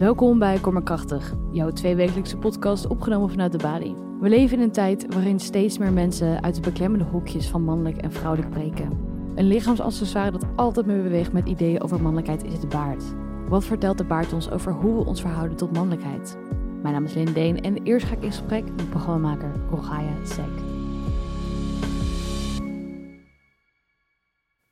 Welkom 0.00 0.38
bij 0.38 0.58
Kom 0.58 0.72
maar 0.72 0.82
Krachtig, 0.82 1.34
jouw 1.52 1.70
tweewekelijkse 1.70 2.36
podcast 2.36 2.86
opgenomen 2.86 3.30
vanuit 3.30 3.52
de 3.52 3.58
Bali. 3.58 3.94
We 4.20 4.28
leven 4.28 4.56
in 4.56 4.62
een 4.62 4.72
tijd 4.72 5.14
waarin 5.14 5.40
steeds 5.40 5.78
meer 5.78 5.92
mensen 5.92 6.42
uit 6.42 6.54
de 6.54 6.60
beklemmende 6.60 7.04
hokjes 7.04 7.48
van 7.48 7.62
mannelijk 7.62 7.96
en 7.96 8.12
vrouwelijk 8.12 8.50
breken. 8.50 8.90
Een 9.34 9.46
lichaamsaccessoire 9.46 10.30
dat 10.30 10.46
altijd 10.56 10.86
meer 10.86 11.02
beweegt 11.02 11.32
met 11.32 11.48
ideeën 11.48 11.82
over 11.82 12.02
mannelijkheid 12.02 12.44
is 12.44 12.60
de 12.60 12.66
baard. 12.66 13.04
Wat 13.48 13.64
vertelt 13.64 13.98
de 13.98 14.04
baard 14.04 14.32
ons 14.32 14.50
over 14.50 14.72
hoe 14.72 14.94
we 14.94 15.04
ons 15.04 15.20
verhouden 15.20 15.56
tot 15.56 15.72
mannelijkheid? 15.72 16.36
Mijn 16.82 16.94
naam 16.94 17.04
is 17.04 17.14
Lynn 17.14 17.32
Deen 17.32 17.60
en 17.60 17.82
eerst 17.82 18.06
ga 18.06 18.14
ik 18.14 18.22
in 18.22 18.30
gesprek 18.30 18.64
met 18.64 18.90
programmamaker 18.90 19.52
Rogaya 19.70 20.24
Sek. 20.24 20.50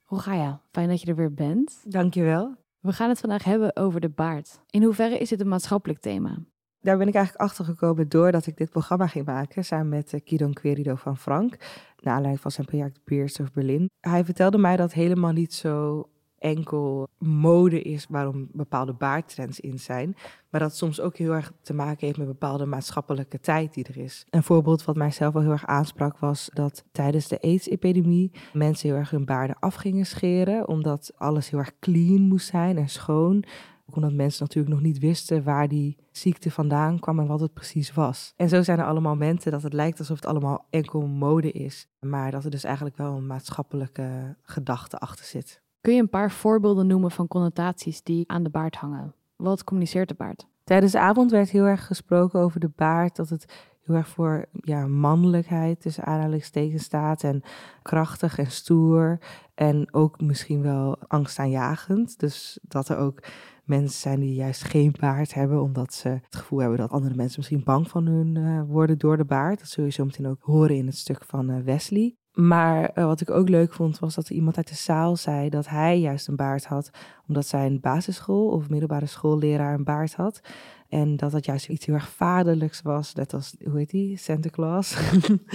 Rogaya, 0.04 0.60
fijn 0.70 0.88
dat 0.88 1.00
je 1.00 1.06
er 1.06 1.16
weer 1.16 1.34
bent. 1.34 1.92
Dankjewel. 1.92 2.66
We 2.80 2.92
gaan 2.92 3.08
het 3.08 3.20
vandaag 3.20 3.45
hebben 3.45 3.76
over 3.76 4.00
de 4.00 4.08
baard. 4.08 4.60
In 4.70 4.82
hoeverre 4.82 5.18
is 5.18 5.28
dit 5.28 5.40
een 5.40 5.48
maatschappelijk 5.48 6.00
thema? 6.00 6.38
Daar 6.80 6.98
ben 6.98 7.09
ik 7.09 7.14
eigenlijk 7.14 7.45
achter 7.45 7.64
gekomen 7.64 8.09
doordat 8.09 8.46
ik 8.46 8.56
dit 8.56 8.70
programma 8.70 9.06
ging 9.06 9.27
maken 9.27 9.64
samen 9.64 9.88
met 9.88 10.12
uh, 10.12 10.20
Kidon 10.24 10.52
Querido 10.52 10.95
van 10.95 11.16
Frank, 11.16 11.56
naar 12.00 12.14
aanleiding 12.14 12.41
van 12.41 12.50
zijn 12.50 12.66
project 12.66 13.00
Beers 13.05 13.41
of 13.41 13.52
Berlin. 13.52 13.91
Hij 14.00 14.24
vertelde 14.24 14.59
mij 14.59 14.77
dat 14.77 14.92
helemaal 14.92 15.33
niet 15.33 15.55
zo 15.55 16.05
enkel 16.38 17.09
mode 17.19 17.83
is 17.83 18.06
waarom 18.09 18.48
bepaalde 18.52 18.92
baardtrends 18.92 19.60
in 19.60 19.78
zijn, 19.78 20.16
maar 20.51 20.61
dat 20.61 20.77
soms 20.77 21.01
ook 21.01 21.16
heel 21.16 21.33
erg 21.33 21.52
te 21.62 21.74
maken 21.74 22.06
heeft 22.06 22.19
met 22.19 22.27
bepaalde 22.27 22.66
maatschappelijke 22.66 23.41
tijd 23.41 23.74
die 23.74 23.84
er 23.84 23.97
is. 23.97 24.27
Een 24.30 24.42
voorbeeld 24.42 24.84
wat 24.84 24.97
mijzelf 24.97 25.33
wel 25.33 25.42
heel 25.42 25.51
erg 25.51 25.66
aansprak 25.66 26.19
was 26.19 26.51
dat 26.52 26.84
tijdens 26.92 27.28
de 27.28 27.41
AIDS-epidemie 27.41 28.30
mensen 28.52 28.88
heel 28.88 28.98
erg 28.98 29.11
hun 29.11 29.24
baarden 29.24 29.59
af 29.59 29.74
gingen 29.74 30.06
scheren, 30.06 30.69
omdat 30.69 31.12
alles 31.16 31.51
heel 31.51 31.59
erg 31.59 31.78
clean 31.78 32.20
moest 32.20 32.47
zijn 32.47 32.78
en 32.78 32.89
schoon. 32.89 33.45
Omdat 33.91 34.12
mensen 34.12 34.42
natuurlijk 34.42 34.75
nog 34.75 34.83
niet 34.84 34.98
wisten 34.98 35.42
waar 35.42 35.69
die 35.69 35.97
ziekte 36.12 36.50
vandaan 36.50 36.98
kwam 36.98 37.19
en 37.19 37.27
wat 37.27 37.41
het 37.41 37.55
precies 37.55 37.92
was. 37.92 38.33
En 38.36 38.48
zo 38.48 38.62
zijn 38.62 38.78
er 38.78 38.84
allemaal 38.84 39.12
momenten 39.12 39.53
dat 39.53 39.62
het 39.62 39.72
lijkt 39.72 39.98
alsof 39.98 40.16
het 40.16 40.27
allemaal 40.27 40.66
enkel 40.70 41.06
mode 41.06 41.53
is, 41.53 41.89
maar 42.00 42.31
dat 42.31 42.44
er 42.44 42.50
dus 42.50 42.64
eigenlijk 42.64 42.97
wel 42.97 43.16
een 43.16 43.27
maatschappelijke 43.27 44.36
gedachte 44.42 44.98
achter 44.98 45.25
zit. 45.25 45.62
Kun 45.89 45.97
je 45.97 46.03
een 46.03 46.08
paar 46.08 46.31
voorbeelden 46.31 46.86
noemen 46.86 47.11
van 47.11 47.28
connotaties 47.28 48.03
die 48.03 48.25
aan 48.27 48.42
de 48.42 48.50
baard 48.50 48.77
hangen? 48.77 49.14
Wat 49.36 49.64
communiceert 49.64 50.08
de 50.08 50.14
baard? 50.14 50.47
Tijdens 50.64 50.92
de 50.92 50.98
avond 50.98 51.31
werd 51.31 51.50
heel 51.50 51.64
erg 51.64 51.86
gesproken 51.86 52.41
over 52.41 52.61
de 52.61 52.70
baard, 52.77 53.17
dat 53.17 53.28
het 53.28 53.44
heel 53.84 53.97
erg 53.97 54.09
voor 54.09 54.47
ja, 54.53 54.86
mannelijkheid 54.86 55.81
tussen 55.81 56.05
aanhalingstekens 56.05 56.83
staat 56.83 57.22
en 57.22 57.42
krachtig 57.83 58.39
en 58.39 58.50
stoer 58.50 59.19
en 59.55 59.94
ook 59.94 60.20
misschien 60.20 60.62
wel 60.62 60.98
angstaanjagend. 61.06 62.19
Dus 62.19 62.59
dat 62.62 62.89
er 62.89 62.97
ook 62.97 63.22
mensen 63.64 64.00
zijn 64.00 64.20
die 64.20 64.34
juist 64.34 64.64
geen 64.64 64.94
baard 65.00 65.34
hebben, 65.34 65.62
omdat 65.62 65.94
ze 65.94 66.09
het 66.09 66.36
gevoel 66.36 66.59
hebben 66.59 66.78
dat 66.78 66.91
andere 66.91 67.14
mensen 67.14 67.39
misschien 67.39 67.64
bang 67.64 67.89
van 67.89 68.06
hun 68.06 68.34
uh, 68.34 68.62
worden 68.66 68.98
door 68.98 69.16
de 69.16 69.25
baard. 69.25 69.59
Dat 69.59 69.69
zul 69.69 69.84
je 69.84 69.91
zo 69.91 70.05
meteen 70.05 70.28
ook 70.28 70.42
horen 70.42 70.77
in 70.77 70.86
het 70.86 70.97
stuk 70.97 71.25
van 71.25 71.50
uh, 71.50 71.61
Wesley. 71.61 72.16
Maar 72.41 72.91
uh, 72.94 73.05
wat 73.05 73.20
ik 73.20 73.31
ook 73.31 73.48
leuk 73.48 73.72
vond, 73.72 73.98
was 73.98 74.14
dat 74.14 74.28
er 74.28 74.34
iemand 74.34 74.56
uit 74.56 74.69
de 74.69 74.75
zaal 74.75 75.17
zei 75.17 75.48
dat 75.48 75.69
hij 75.69 76.00
juist 76.00 76.28
een 76.28 76.36
baard 76.36 76.67
had, 76.67 76.91
omdat 77.27 77.47
zijn 77.47 77.81
basisschool- 77.81 78.50
of 78.50 78.69
middelbare 78.69 79.06
schoolleraar 79.06 79.75
een 79.75 79.84
baard 79.84 80.14
had. 80.14 80.41
En 80.89 81.16
dat 81.16 81.31
dat 81.31 81.44
juist 81.44 81.69
iets 81.69 81.86
heel 81.86 81.94
erg 81.94 82.09
vaderlijks 82.09 82.83
was, 82.83 83.14
net 83.14 83.34
als, 83.34 83.56
hoe 83.64 83.78
heet 83.78 83.91
die, 83.91 84.16
Santa 84.16 84.48
Claus. 84.48 84.97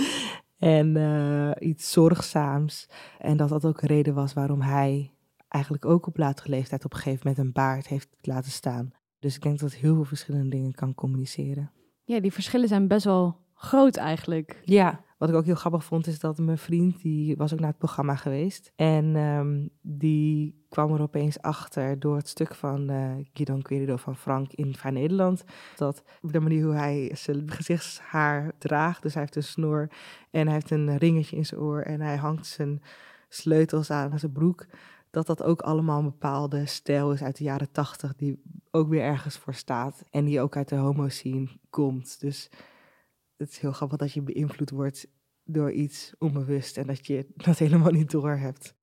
en 0.60 0.96
uh, 0.96 1.52
iets 1.60 1.92
zorgzaams. 1.92 2.90
En 3.20 3.38
dat 3.38 3.50
dat 3.50 3.66
ook 3.66 3.82
een 3.82 3.88
reden 3.88 4.14
was 4.14 4.34
waarom 4.34 4.62
hij 4.62 5.12
eigenlijk 5.48 5.86
ook 5.86 6.08
op 6.08 6.18
latere 6.18 6.50
leeftijd 6.50 6.86
op 6.86 6.94
een 6.94 7.00
gegeven 7.00 7.28
moment 7.28 7.46
een 7.46 7.52
baard 7.52 7.88
heeft 7.88 8.10
laten 8.22 8.52
staan. 8.52 8.92
Dus 9.20 9.36
ik 9.36 9.42
denk 9.42 9.60
dat 9.60 9.72
het 9.72 9.80
heel 9.80 9.96
veel 9.96 10.04
verschillende 10.04 10.50
dingen 10.50 10.74
kan 10.74 10.96
communiceren. 10.96 11.72
Ja, 12.04 12.20
die 12.20 12.34
verschillen 12.34 12.68
zijn 12.68 12.88
best 12.88 13.06
wel 13.06 13.38
groot 13.54 13.96
eigenlijk. 13.96 14.62
Ja, 14.66 15.04
wat 15.24 15.32
ik 15.32 15.38
ook 15.38 15.46
heel 15.46 15.56
grappig 15.56 15.84
vond, 15.84 16.08
is 16.08 16.20
dat 16.20 16.38
mijn 16.38 16.58
vriend, 16.58 17.02
die 17.02 17.36
was 17.36 17.54
ook 17.54 17.60
naar 17.60 17.70
het 17.70 17.78
programma 17.78 18.16
geweest. 18.16 18.72
En 18.76 19.16
um, 19.16 19.70
die 19.82 20.66
kwam 20.70 20.94
er 20.94 21.02
opeens 21.02 21.42
achter 21.42 22.00
door 22.00 22.16
het 22.16 22.28
stuk 22.28 22.56
van 22.56 22.92
uh, 22.92 23.12
Guido 23.34 23.58
Querido 23.58 23.96
van 23.96 24.16
Frank 24.16 24.54
in 24.54 24.76
Vrij 24.76 24.92
Nederland. 24.92 25.44
Dat 25.76 26.04
de 26.22 26.40
manier 26.40 26.64
hoe 26.64 26.74
hij 26.74 27.12
zijn 27.14 27.52
gezichtshaar 27.52 28.52
draagt, 28.58 29.02
dus 29.02 29.14
hij 29.14 29.22
heeft 29.22 29.36
een 29.36 29.44
snor 29.44 29.90
en 30.32 30.46
hij 30.46 30.54
heeft 30.54 30.72
een 30.72 30.98
ringetje 30.98 31.36
in 31.36 31.46
zijn 31.46 31.62
oor 31.62 31.82
en 31.82 32.02
hij 32.02 32.18
hangt 32.18 32.46
zijn 32.46 32.82
sleutels 33.30 33.92
aan 33.92 34.20
zijn 34.20 34.32
broek. 34.32 34.66
Dat 35.10 35.28
dat 35.28 35.44
ook 35.44 35.62
allemaal 35.62 36.00
een 36.00 36.06
bepaalde 36.06 36.66
stijl 36.66 37.12
is 37.12 37.24
uit 37.24 37.38
de 37.38 37.44
jaren 37.44 37.72
tachtig, 37.72 38.16
die 38.16 38.42
ook 38.72 38.90
weer 38.90 39.02
ergens 39.02 39.38
voor 39.38 39.54
staat. 39.54 40.04
En 40.12 40.26
die 40.26 40.42
ook 40.42 40.56
uit 40.56 40.70
de 40.70 40.76
homo-scene 40.76 41.48
komt. 41.70 42.20
Dus 42.20 42.50
het 43.44 43.52
is 43.52 43.60
heel 43.60 43.72
grappig 43.72 43.98
dat 43.98 44.12
je 44.12 44.22
beïnvloed 44.22 44.70
wordt 44.70 45.08
door 45.44 45.72
iets 45.72 46.14
onbewust 46.20 46.78
en 46.78 46.88
dat 46.88 47.08
je 47.08 47.26
dat 47.36 47.58
helemaal 47.58 47.92
niet 47.92 48.12
door 48.12 48.36
hebt. 48.36 48.76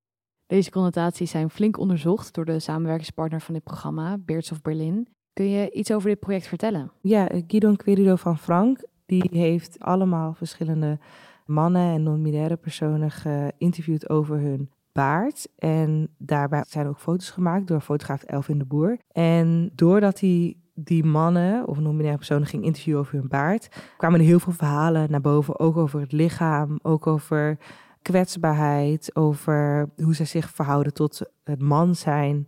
Deze 0.46 0.70
connotaties 0.70 1.30
zijn 1.30 1.50
flink 1.50 1.78
onderzocht 1.78 2.34
door 2.34 2.44
de 2.44 2.58
samenwerkingspartner 2.58 3.40
van 3.40 3.54
dit 3.54 3.64
programma, 3.64 4.18
Beards 4.18 4.52
of 4.52 4.62
Berlin. 4.62 5.08
Kun 5.32 5.48
je 5.48 5.70
iets 5.70 5.92
over 5.92 6.08
dit 6.08 6.20
project 6.20 6.46
vertellen? 6.46 6.92
Ja, 7.00 7.28
Guido 7.46 7.74
Querido 7.74 8.16
van 8.16 8.38
Frank, 8.38 8.84
die 9.06 9.28
heeft 9.30 9.78
allemaal 9.78 10.34
verschillende 10.34 10.98
mannen 11.46 11.94
en 11.94 12.02
non-binaire 12.02 12.56
personen 12.56 13.10
geïnterviewd 13.10 14.08
over 14.08 14.38
hun 14.38 14.70
baard. 14.92 15.48
En 15.58 16.08
daarbij 16.18 16.64
zijn 16.68 16.86
ook 16.86 16.98
foto's 16.98 17.30
gemaakt 17.30 17.66
door 17.66 17.80
fotograaf 17.80 18.22
Elvin 18.22 18.58
de 18.58 18.64
Boer. 18.64 18.98
En 19.12 19.70
doordat 19.74 20.20
hij 20.20 20.56
die 20.84 21.04
mannen 21.04 21.66
of 21.66 21.78
non-binaire 21.78 22.18
personen 22.18 22.46
ging 22.46 22.64
interviewen 22.64 23.00
over 23.00 23.14
hun 23.14 23.28
baard, 23.28 23.68
kwamen 23.96 24.20
er 24.20 24.26
heel 24.26 24.40
veel 24.40 24.52
verhalen 24.52 25.10
naar 25.10 25.20
boven, 25.20 25.58
ook 25.58 25.76
over 25.76 26.00
het 26.00 26.12
lichaam, 26.12 26.78
ook 26.82 27.06
over 27.06 27.58
kwetsbaarheid, 28.02 29.16
over 29.16 29.90
hoe 29.96 30.14
zij 30.14 30.26
zich 30.26 30.50
verhouden 30.50 30.94
tot 30.94 31.30
het 31.44 31.62
man 31.62 31.94
zijn, 31.94 32.46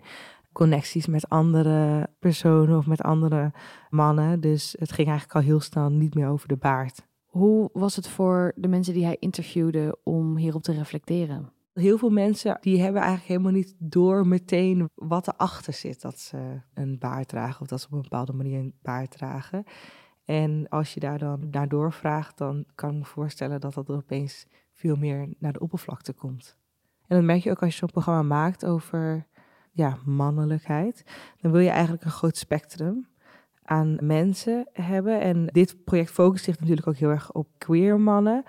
connecties 0.52 1.06
met 1.06 1.28
andere 1.28 2.08
personen 2.18 2.78
of 2.78 2.86
met 2.86 3.02
andere 3.02 3.52
mannen. 3.90 4.40
Dus 4.40 4.76
het 4.78 4.92
ging 4.92 5.08
eigenlijk 5.08 5.38
al 5.38 5.44
heel 5.44 5.60
snel 5.60 5.90
niet 5.90 6.14
meer 6.14 6.28
over 6.28 6.48
de 6.48 6.56
baard. 6.56 7.06
Hoe 7.24 7.70
was 7.72 7.96
het 7.96 8.08
voor 8.08 8.52
de 8.56 8.68
mensen 8.68 8.94
die 8.94 9.04
hij 9.04 9.16
interviewde 9.18 9.98
om 10.02 10.36
hierop 10.36 10.62
te 10.62 10.72
reflecteren? 10.72 11.52
Heel 11.72 11.98
veel 11.98 12.10
mensen 12.10 12.58
die 12.60 12.80
hebben 12.80 13.00
eigenlijk 13.00 13.28
helemaal 13.28 13.52
niet 13.52 13.74
door 13.78 14.26
meteen 14.26 14.90
wat 14.94 15.28
erachter 15.28 15.72
zit 15.72 16.00
dat 16.00 16.18
ze 16.18 16.60
een 16.74 16.98
baard 16.98 17.28
dragen 17.28 17.60
of 17.60 17.66
dat 17.66 17.80
ze 17.80 17.86
op 17.86 17.92
een 17.92 18.02
bepaalde 18.02 18.32
manier 18.32 18.58
een 18.58 18.74
baard 18.82 19.10
dragen. 19.10 19.64
En 20.24 20.68
als 20.68 20.94
je 20.94 21.00
daar 21.00 21.18
dan 21.18 21.48
naar 21.50 21.68
doorvraagt, 21.68 22.38
dan 22.38 22.64
kan 22.74 22.90
ik 22.90 22.96
me 22.96 23.04
voorstellen 23.04 23.60
dat 23.60 23.74
dat 23.74 23.90
opeens 23.90 24.46
veel 24.72 24.96
meer 24.96 25.34
naar 25.38 25.52
de 25.52 25.60
oppervlakte 25.60 26.12
komt. 26.12 26.56
En 27.06 27.16
dat 27.16 27.26
merk 27.26 27.42
je 27.42 27.50
ook 27.50 27.62
als 27.62 27.72
je 27.72 27.78
zo'n 27.78 27.90
programma 27.90 28.22
maakt 28.22 28.64
over 28.64 29.26
ja, 29.70 29.98
mannelijkheid. 30.04 31.04
Dan 31.40 31.50
wil 31.52 31.60
je 31.60 31.70
eigenlijk 31.70 32.04
een 32.04 32.10
groot 32.10 32.36
spectrum 32.36 33.08
aan 33.62 33.96
mensen 34.00 34.68
hebben. 34.72 35.20
En 35.20 35.46
dit 35.46 35.84
project 35.84 36.10
focust 36.10 36.44
zich 36.44 36.60
natuurlijk 36.60 36.86
ook 36.86 36.96
heel 36.96 37.10
erg 37.10 37.32
op 37.32 37.48
queer 37.58 38.00
mannen. 38.00 38.44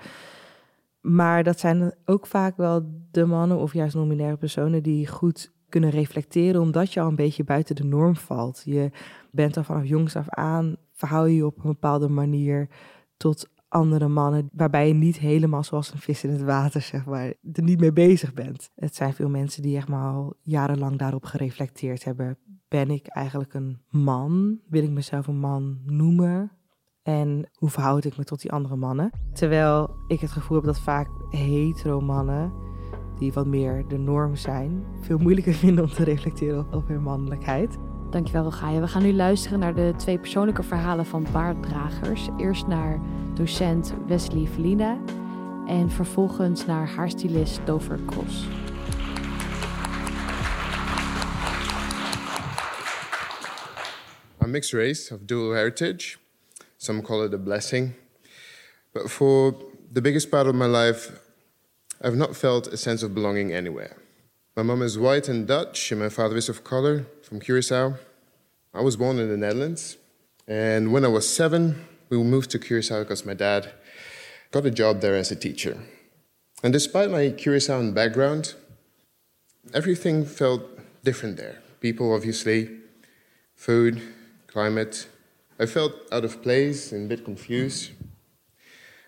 Maar 1.04 1.44
dat 1.44 1.60
zijn 1.60 1.94
ook 2.06 2.28
vaak 2.28 2.58
wel 2.58 2.86
de 3.12 3.26
mannen 3.26 3.58
of 3.58 3.74
juist 3.74 3.96
nominaire 3.96 4.38
personen 4.38 4.84
die 4.84 5.08
goed 5.08 5.52
kunnen 5.70 5.90
reflecteren, 5.90 6.62
omdat 6.62 6.94
je 6.94 7.00
al 7.00 7.08
een 7.08 7.16
beetje 7.16 7.44
buiten 7.44 7.76
de 7.76 7.84
norm 7.84 8.16
valt. 8.16 8.62
Je 8.66 8.92
bent 9.32 9.58
al 9.58 9.64
vanaf 9.64 9.86
jongs 9.86 10.16
af 10.16 10.30
aan, 10.30 10.76
verhoud 10.92 11.28
je 11.28 11.36
je 11.36 11.46
op 11.46 11.58
een 11.58 11.72
bepaalde 11.72 12.10
manier 12.10 12.70
tot 13.18 13.50
andere 13.68 14.08
mannen, 14.08 14.50
waarbij 14.54 14.88
je 14.88 14.94
niet 14.94 15.18
helemaal 15.18 15.64
zoals 15.64 15.94
een 15.94 16.00
vis 16.00 16.24
in 16.24 16.30
het 16.30 16.42
water, 16.42 16.82
zeg 16.82 17.06
maar, 17.06 17.34
er 17.54 17.64
niet 17.64 17.80
mee 17.80 17.94
bezig 17.94 18.34
bent. 18.34 18.72
Het 18.76 18.96
zijn 18.96 19.14
veel 19.14 19.30
mensen 19.30 19.62
die 19.62 19.78
echt 19.78 19.88
maar 19.88 20.14
al 20.14 20.34
jarenlang 20.42 20.98
daarop 20.98 21.24
gereflecteerd 21.24 22.04
hebben. 22.04 22.38
Ben 22.68 22.90
ik 22.90 23.08
eigenlijk 23.08 23.54
een 23.54 23.82
man? 23.90 24.60
Wil 24.70 24.84
ik 24.84 24.90
mezelf 24.90 25.28
een 25.28 25.40
man 25.40 25.80
noemen? 25.86 26.52
En 27.04 27.50
hoe 27.54 27.70
verhoud 27.70 28.06
ik 28.06 28.18
me 28.18 28.24
tot 28.24 28.42
die 28.42 28.52
andere 28.52 28.76
mannen? 28.76 29.12
Terwijl 29.34 29.96
ik 30.08 30.20
het 30.20 30.32
gevoel 30.32 30.58
heb 30.58 30.66
dat 30.66 30.80
vaak 30.80 31.08
hetero 31.30 32.02
mannen, 32.02 32.54
die 33.20 33.34
wat 33.34 33.46
meer 33.46 33.88
de 33.88 33.98
norm 33.98 34.36
zijn, 34.36 34.86
veel 35.02 35.18
moeilijker 35.18 35.54
vinden 35.64 35.84
om 35.84 35.90
te 35.90 36.04
reflecteren 36.04 36.68
op, 36.72 36.88
hun 36.88 37.02
mannelijkheid. 37.02 37.78
Dankjewel, 38.10 38.44
Rogaia. 38.44 38.80
We 38.80 38.88
gaan 38.88 39.04
nu 39.04 39.14
luisteren 39.14 39.60
naar 39.60 39.76
de 39.76 39.94
twee 39.98 40.20
persoonlijke 40.20 40.64
verhalen 40.64 41.06
van 41.06 41.26
baarddragers. 41.32 42.28
Eerst 42.38 42.68
naar 42.68 43.02
docent 43.34 43.94
Wesley 44.08 44.46
Velina 44.46 44.98
en 45.66 45.90
vervolgens 45.90 46.66
naar 46.66 46.90
haarstylist 46.90 47.66
Dover 47.66 48.00
Cross. 48.06 48.48
I'm 54.44 54.52
mixed 54.52 54.80
race 54.80 55.14
of 55.14 55.20
dual 55.26 55.54
heritage. 55.54 56.23
Some 56.84 57.02
call 57.02 57.24
it 57.24 57.34
a 57.34 57.38
blessing. 57.38 57.96
But 58.94 59.10
for 59.10 59.56
the 59.90 60.02
biggest 60.02 60.30
part 60.30 60.48
of 60.48 60.56
my 60.56 60.66
life, 60.66 61.18
I've 62.02 62.18
not 62.18 62.36
felt 62.36 62.68
a 62.68 62.76
sense 62.76 63.04
of 63.04 63.16
belonging 63.16 63.54
anywhere. 63.54 63.96
My 64.58 64.64
mom 64.64 64.82
is 64.82 65.00
white 65.00 65.30
and 65.30 65.48
Dutch, 65.48 65.94
and 65.94 66.02
my 66.02 66.10
father 66.10 66.36
is 66.36 66.50
of 66.50 66.66
color 66.66 67.06
from 67.22 67.40
Curacao. 67.40 67.94
I 68.74 68.82
was 68.82 68.98
born 68.98 69.18
in 69.18 69.30
the 69.30 69.38
Netherlands, 69.38 69.96
and 70.46 70.92
when 70.92 71.06
I 71.06 71.08
was 71.08 71.26
seven, 71.26 71.88
we 72.10 72.18
moved 72.18 72.52
to 72.52 72.60
Curacao 72.60 73.04
because 73.04 73.26
my 73.26 73.34
dad 73.34 73.72
got 74.52 74.66
a 74.66 74.70
job 74.70 75.00
there 75.00 75.16
as 75.16 75.32
a 75.32 75.38
teacher. 75.38 75.78
And 76.64 76.74
despite 76.74 77.10
my 77.10 77.30
Curaçaoan 77.30 77.94
background, 77.94 78.56
everything 79.74 80.26
felt 80.26 80.64
different 81.02 81.38
there. 81.38 81.62
People, 81.80 82.14
obviously, 82.14 82.70
food, 83.56 84.02
climate. 84.48 85.08
I 85.60 85.66
felt 85.66 85.94
out 86.12 86.26
of 86.26 86.42
place 86.42 86.92
and 86.92 87.06
a 87.06 87.16
bit 87.16 87.26
confused. 87.26 87.92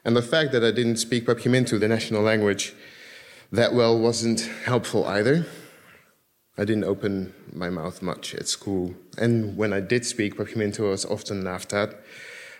And 0.04 0.16
the 0.16 0.22
fact 0.22 0.52
that 0.52 0.64
I 0.64 0.72
didn't 0.72 0.98
speak 0.98 1.26
Papiamento, 1.26 1.80
the 1.80 1.88
national 1.88 2.22
language, 2.22 2.74
that 3.52 3.74
well 3.74 3.98
wasn't 3.98 4.42
helpful 4.66 5.06
either. 5.06 5.46
I 6.58 6.64
didn't 6.64 6.84
open 6.84 7.34
my 7.52 7.70
mouth 7.70 8.02
much 8.02 8.36
at 8.36 8.48
school. 8.48 8.94
And 9.18 9.58
when 9.58 9.74
I 9.74 9.80
did 9.80 10.06
speak 10.06 10.38
Papiamento, 10.38 10.88
I 10.88 10.92
was 10.92 11.06
often 11.06 11.44
laughed 11.44 11.74
at. 11.74 12.00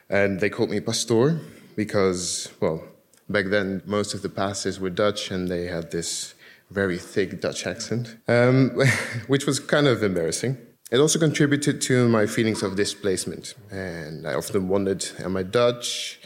And 0.10 0.40
they 0.40 0.50
called 0.50 0.70
me 0.70 0.80
Pastor 0.80 1.40
because, 1.76 2.50
well, 2.60 2.84
back 3.30 3.46
then 3.48 3.82
most 3.86 4.14
of 4.14 4.22
the 4.22 4.30
pastors 4.30 4.80
were 4.80 4.90
Dutch 4.90 5.32
and 5.32 5.48
they 5.48 5.66
had 5.66 5.92
this 5.92 6.34
very 6.72 6.98
thick 6.98 7.40
Dutch 7.42 7.68
accent, 7.68 8.18
um, 8.28 8.72
which 9.28 9.46
was 9.46 9.60
kind 9.60 9.88
of 9.88 10.04
embarrassing. 10.04 10.58
It 10.96 11.02
also 11.02 11.20
contributed 11.20 11.82
to 11.82 12.08
my 12.08 12.26
feelings 12.26 12.64
of 12.64 12.78
displacement. 12.78 13.54
And 13.70 14.26
I 14.26 14.34
often 14.34 14.70
wondered 14.70 15.06
am 15.20 15.36
I 15.36 15.44
Dutch? 15.44 16.22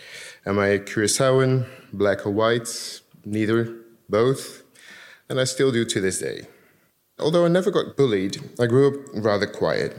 Am 0.46 0.60
I 0.60 0.78
Curaçaoan? 0.78 1.66
Black 1.92 2.24
or 2.28 2.30
white? 2.30 3.02
Neither, 3.26 3.76
both. 4.08 4.62
And 5.28 5.40
I 5.40 5.46
still 5.46 5.72
do 5.72 5.86
to 5.86 6.00
this 6.00 6.20
day. 6.20 6.42
Although 7.18 7.46
I 7.46 7.48
never 7.48 7.72
got 7.72 7.98
bullied, 7.98 8.38
I 8.60 8.68
grew 8.68 8.86
up 8.90 9.08
rather 9.16 9.48
quiet. 9.48 9.98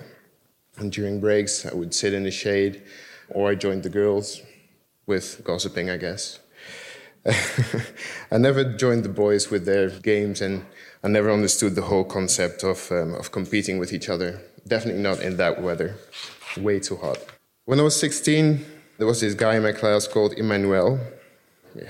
And 0.77 0.93
during 0.93 1.21
breaks, 1.21 1.67
I 1.67 1.75
would 1.75 1.93
sit 1.93 2.15
in 2.15 2.23
the 2.23 2.31
shade, 2.31 2.81
or 3.29 3.51
I 3.51 3.57
joined 3.57 3.83
the 3.83 3.91
girls 3.91 4.41
with 5.05 5.43
gossiping, 5.43 5.91
I 5.91 5.97
guess. 5.97 6.39
I 8.31 8.39
never 8.39 8.63
joined 8.63 9.05
the 9.05 9.09
boys 9.25 9.51
with 9.51 9.67
their 9.67 9.91
games, 9.91 10.41
and 10.41 10.65
I 11.03 11.09
never 11.09 11.31
understood 11.31 11.75
the 11.75 11.83
whole 11.83 12.05
concept 12.05 12.63
of, 12.63 12.91
um, 12.93 13.15
of 13.15 13.33
competing 13.33 13.79
with 13.79 13.93
each 13.93 14.09
other. 14.09 14.41
Definitely 14.71 15.03
not 15.03 15.21
in 15.21 15.37
that 15.39 15.61
weather. 15.61 15.97
Way 16.57 16.79
too 16.79 16.95
hot. 16.95 17.19
When 17.65 17.81
I 17.81 17.83
was 17.83 17.99
16, 17.99 18.65
there 18.99 19.07
was 19.07 19.21
this 19.21 19.35
guy 19.35 19.57
in 19.57 19.65
my 19.65 19.73
class 19.73 20.07
called 20.07 20.33
Emmanuel. 20.35 21.01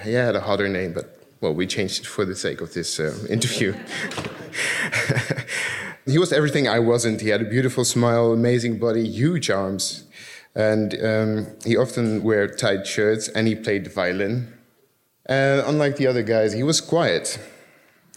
He 0.03 0.15
had 0.15 0.35
a 0.35 0.41
harder 0.41 0.67
name, 0.67 0.95
but 0.95 1.23
well, 1.43 1.53
we 1.53 1.67
changed 1.67 2.01
it 2.01 2.07
for 2.07 2.25
the 2.25 2.35
sake 2.35 2.63
of 2.63 2.73
this 2.73 2.99
uh, 2.99 3.15
interview. 3.29 3.73
he 6.07 6.17
was 6.17 6.33
everything 6.33 6.69
I 6.69 6.79
wasn't. 6.79 7.21
He 7.21 7.29
had 7.29 7.43
a 7.43 7.45
beautiful 7.45 7.85
smile, 7.85 8.33
amazing 8.33 8.79
body, 8.79 9.07
huge 9.07 9.51
arms, 9.51 10.05
and 10.55 10.95
um, 11.05 11.47
he 11.67 11.77
often 11.77 12.23
wore 12.23 12.47
tight 12.47 12.87
shirts. 12.87 13.29
And 13.29 13.47
he 13.47 13.55
played 13.55 13.85
the 13.85 13.91
violin. 13.91 14.55
And 15.27 15.61
unlike 15.67 15.97
the 15.97 16.07
other 16.07 16.23
guys, 16.23 16.55
he 16.55 16.63
was 16.63 16.81
quiet. 16.81 17.39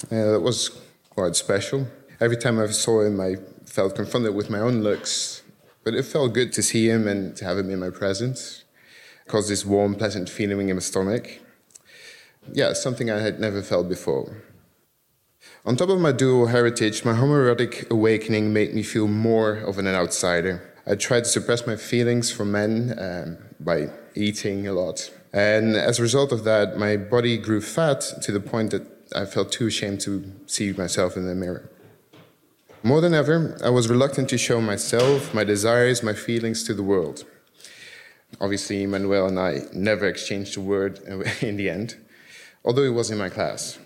Uh, 0.09 0.31
that 0.31 0.39
was 0.39 0.69
quite 1.09 1.35
special. 1.35 1.85
Every 2.21 2.37
time 2.37 2.59
I 2.59 2.67
saw 2.67 3.01
him, 3.01 3.19
I 3.19 3.35
felt 3.73 3.95
confronted 3.95 4.35
with 4.35 4.51
my 4.51 4.59
own 4.59 4.83
looks, 4.83 5.41
but 5.83 5.95
it 5.95 6.05
felt 6.05 6.31
good 6.31 6.53
to 6.53 6.61
see 6.61 6.87
him 6.87 7.07
and 7.07 7.35
to 7.35 7.43
have 7.43 7.57
him 7.57 7.71
in 7.71 7.79
my 7.79 7.89
presence. 7.89 8.65
It 9.25 9.29
caused 9.29 9.49
this 9.49 9.65
warm, 9.65 9.95
pleasant 9.95 10.29
feeling 10.29 10.69
in 10.69 10.75
my 10.75 10.79
stomach. 10.79 11.39
Yeah, 12.51 12.73
something 12.73 13.09
I 13.09 13.19
had 13.19 13.39
never 13.39 13.63
felt 13.63 13.89
before. 13.89 14.43
On 15.65 15.75
top 15.75 15.89
of 15.89 15.99
my 15.99 16.11
dual 16.11 16.47
heritage, 16.47 17.03
my 17.03 17.13
homoerotic 17.13 17.89
awakening 17.89 18.53
made 18.53 18.75
me 18.75 18.83
feel 18.83 19.07
more 19.07 19.53
of 19.53 19.79
an 19.79 19.87
outsider. 19.87 20.61
I 20.85 20.93
tried 20.93 21.23
to 21.23 21.29
suppress 21.31 21.65
my 21.65 21.75
feelings 21.75 22.29
for 22.29 22.45
men 22.45 22.95
um, 22.99 23.37
by 23.59 23.89
eating 24.13 24.67
a 24.67 24.73
lot. 24.73 25.09
And 25.33 25.75
as 25.75 25.97
a 25.97 26.03
result 26.03 26.31
of 26.31 26.43
that, 26.43 26.77
my 26.77 26.95
body 26.95 27.39
grew 27.39 27.59
fat 27.59 28.01
to 28.21 28.31
the 28.31 28.39
point 28.39 28.69
that 28.69 28.85
I 29.15 29.25
felt 29.25 29.51
too 29.51 29.65
ashamed 29.65 30.01
to 30.01 30.31
see 30.45 30.73
myself 30.73 31.17
in 31.17 31.25
the 31.25 31.33
mirror. 31.33 31.71
More 32.85 32.99
than 32.99 33.13
ever, 33.13 33.57
I 33.63 33.69
was 33.69 33.87
reluctant 33.87 34.27
to 34.29 34.37
show 34.37 34.59
myself, 34.59 35.33
my 35.33 35.45
desires, 35.45 36.03
my 36.03 36.11
feelings 36.11 36.65
to 36.65 36.73
the 36.73 36.83
world. 36.83 37.23
Obviously, 38.41 38.85
Manuel 38.85 39.27
and 39.27 39.39
I 39.39 39.61
never 39.71 40.05
exchanged 40.05 40.57
a 40.57 40.59
word 40.59 40.99
in 41.41 41.55
the 41.55 41.69
end, 41.69 41.95
although 42.65 42.83
he 42.83 42.89
was 42.89 43.09
in 43.09 43.17
my 43.17 43.29
class. 43.29 43.79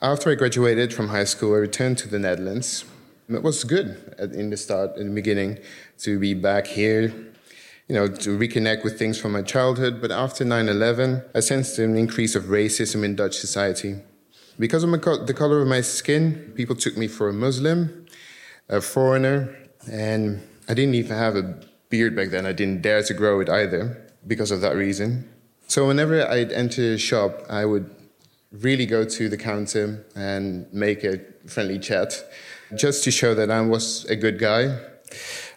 After 0.00 0.30
I 0.30 0.36
graduated 0.36 0.94
from 0.94 1.08
high 1.08 1.24
school, 1.24 1.52
I 1.54 1.58
returned 1.58 1.98
to 1.98 2.08
the 2.08 2.20
Netherlands. 2.20 2.84
It 3.28 3.42
was 3.42 3.64
good 3.64 4.14
in 4.20 4.50
the 4.50 4.56
start, 4.56 4.96
in 4.96 5.08
the 5.08 5.14
beginning, 5.14 5.58
to 5.98 6.20
be 6.20 6.32
back 6.32 6.68
here, 6.68 7.12
you 7.88 7.94
know, 7.96 8.06
to 8.06 8.38
reconnect 8.38 8.84
with 8.84 8.96
things 8.96 9.18
from 9.18 9.32
my 9.32 9.42
childhood. 9.42 10.00
But 10.00 10.12
after 10.12 10.44
9 10.44 10.68
11, 10.68 11.24
I 11.34 11.40
sensed 11.40 11.80
an 11.80 11.96
increase 11.96 12.36
of 12.36 12.44
racism 12.44 13.02
in 13.02 13.16
Dutch 13.16 13.36
society. 13.36 13.96
Because 14.58 14.84
of 14.84 14.90
my, 14.90 14.98
the 14.98 15.34
color 15.34 15.60
of 15.60 15.68
my 15.68 15.80
skin, 15.80 16.52
people 16.54 16.76
took 16.76 16.96
me 16.96 17.08
for 17.08 17.28
a 17.28 17.32
Muslim, 17.32 18.06
a 18.68 18.80
foreigner, 18.80 19.54
and 19.90 20.40
I 20.68 20.74
didn't 20.74 20.94
even 20.94 21.16
have 21.16 21.36
a 21.36 21.60
beard 21.90 22.14
back 22.14 22.30
then. 22.30 22.46
I 22.46 22.52
didn't 22.52 22.82
dare 22.82 23.02
to 23.02 23.14
grow 23.14 23.40
it 23.40 23.48
either 23.48 24.10
because 24.26 24.50
of 24.50 24.60
that 24.60 24.76
reason. 24.76 25.28
So 25.66 25.88
whenever 25.88 26.26
I'd 26.26 26.52
enter 26.52 26.94
a 26.94 26.98
shop, 26.98 27.42
I 27.50 27.64
would 27.64 27.90
really 28.52 28.86
go 28.86 29.04
to 29.04 29.28
the 29.28 29.36
counter 29.36 30.04
and 30.14 30.72
make 30.72 31.02
a 31.02 31.20
friendly 31.46 31.78
chat 31.78 32.14
just 32.76 33.02
to 33.04 33.10
show 33.10 33.34
that 33.34 33.50
I 33.50 33.60
was 33.60 34.04
a 34.04 34.16
good 34.16 34.38
guy, 34.38 34.78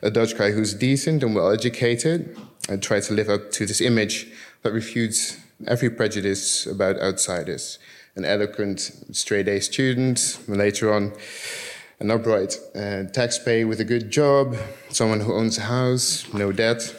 a 0.02 0.10
Dutch 0.10 0.36
guy 0.38 0.52
who's 0.52 0.74
decent 0.74 1.24
and 1.24 1.36
well 1.36 1.52
educated, 1.52 2.38
and 2.68 2.82
try 2.82 3.00
to 3.00 3.14
live 3.14 3.30
up 3.30 3.52
to 3.52 3.66
this 3.66 3.80
image 3.80 4.28
that 4.64 4.74
refutes 4.74 5.38
every 5.68 5.90
prejudice 5.90 6.66
about 6.66 6.98
outsiders. 6.98 7.80
An 8.18 8.26
eloquent 8.26 8.80
straight 9.12 9.48
A 9.48 9.62
student, 9.62 10.40
later 10.48 10.92
on, 10.92 11.14
an 12.00 12.10
upright 12.10 12.58
uh, 12.76 13.04
taxpayer 13.04 13.68
with 13.68 13.80
a 13.80 13.86
good 13.86 14.10
job, 14.10 14.56
someone 14.90 15.20
who 15.20 15.34
owns 15.34 15.60
a 15.60 15.62
house, 15.62 16.26
no 16.34 16.52
debt. 16.52 16.96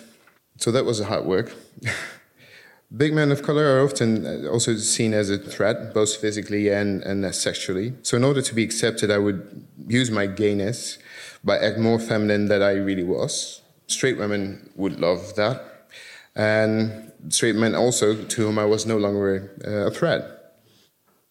So 0.58 0.70
that 0.70 0.84
was 0.84 1.00
a 1.00 1.06
hard 1.06 1.24
work. 1.24 1.52
Big 2.96 3.12
men 3.12 3.32
of 3.32 3.42
color 3.42 3.64
are 3.64 3.84
often 3.84 4.24
uh, 4.24 4.48
also 4.48 4.76
seen 4.76 5.12
as 5.12 5.28
a 5.28 5.38
threat, 5.38 5.92
both 5.92 6.16
physically 6.16 6.70
and, 6.70 7.02
and 7.02 7.34
sexually. 7.34 7.94
So, 8.02 8.16
in 8.16 8.24
order 8.24 8.40
to 8.40 8.54
be 8.54 8.62
accepted, 8.62 9.10
I 9.10 9.18
would 9.18 9.66
use 9.86 10.10
my 10.10 10.26
gayness 10.26 10.98
by 11.44 11.58
act 11.58 11.78
more 11.78 11.98
feminine 11.98 12.46
than 12.46 12.62
I 12.62 12.72
really 12.72 13.02
was. 13.02 13.60
Straight 13.88 14.16
women 14.16 14.70
would 14.76 15.00
love 15.00 15.34
that. 15.34 15.88
And 16.34 17.12
straight 17.28 17.56
men 17.56 17.74
also, 17.74 18.14
to 18.24 18.42
whom 18.42 18.58
I 18.58 18.64
was 18.64 18.86
no 18.86 18.96
longer 18.96 19.50
uh, 19.66 19.88
a 19.88 19.90
threat. 19.90 20.37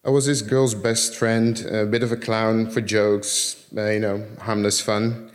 I 0.08 0.10
was 0.10 0.24
this 0.24 0.40
girl's 0.40 0.74
best 0.74 1.14
friend, 1.14 1.60
a 1.70 1.84
bit 1.84 2.02
of 2.02 2.12
a 2.12 2.16
clown 2.16 2.70
for 2.70 2.80
jokes, 2.80 3.62
uh, 3.76 3.90
you 3.90 4.00
know, 4.00 4.26
harmless 4.40 4.80
fun. 4.80 5.30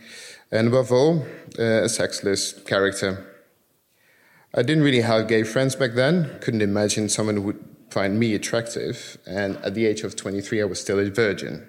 And 0.50 0.66
above 0.66 0.90
all, 0.90 1.24
uh, 1.56 1.84
a 1.84 1.88
sexless 1.88 2.54
character. 2.64 3.24
I 4.52 4.62
didn't 4.62 4.82
really 4.82 5.02
have 5.02 5.28
gay 5.28 5.44
friends 5.44 5.76
back 5.76 5.92
then. 5.92 6.40
Couldn't 6.40 6.60
imagine 6.60 7.08
someone 7.08 7.44
would 7.44 7.64
find 7.90 8.18
me 8.18 8.34
attractive. 8.34 9.16
And 9.28 9.58
at 9.58 9.74
the 9.74 9.86
age 9.86 10.02
of 10.02 10.16
23, 10.16 10.62
I 10.62 10.64
was 10.64 10.80
still 10.80 10.98
a 10.98 11.08
virgin. 11.08 11.64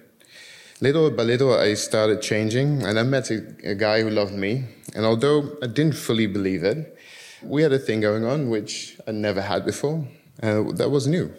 Little 0.82 1.12
by 1.12 1.22
little, 1.22 1.54
I 1.54 1.76
started 1.76 2.24
changing, 2.24 2.82
and 2.82 2.98
I 2.98 3.04
met 3.04 3.30
a, 3.30 3.56
a 3.64 3.76
guy 3.76 4.02
who 4.02 4.10
loved 4.10 4.34
me. 4.34 4.64
And 4.96 5.06
although 5.06 5.56
I 5.62 5.68
didn't 5.68 5.94
fully 5.94 6.26
believe 6.26 6.64
it, 6.64 6.98
we 7.44 7.62
had 7.62 7.72
a 7.72 7.78
thing 7.78 8.02
going 8.02 8.26
on 8.26 8.50
which 8.50 8.98
I 9.08 9.12
never 9.12 9.44
had 9.44 9.64
before, 9.64 10.08
and 10.40 10.76
that 10.80 10.90
was 10.90 11.06
new. 11.06 11.32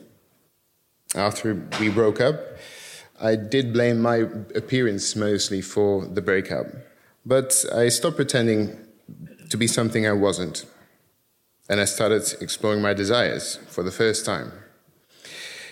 After 1.17 1.55
we 1.81 1.89
broke 1.89 2.21
up, 2.21 2.37
I 3.21 3.37
did 3.37 3.73
blame 3.73 4.01
my 4.01 4.17
appearance 4.55 5.17
mostly 5.17 5.63
for 5.63 6.07
the 6.07 6.21
breakup. 6.21 6.67
But 7.25 7.65
I 7.75 7.89
stopped 7.89 8.17
pretending 8.17 8.77
to 9.51 9.57
be 9.57 9.67
something 9.67 10.07
I 10.07 10.13
wasn't 10.13 10.67
and 11.69 11.81
I 11.81 11.85
started 11.85 12.23
exploring 12.41 12.81
my 12.81 12.95
desires 12.95 13.57
for 13.69 13.83
the 13.83 13.91
first 13.91 14.25
time. 14.25 14.53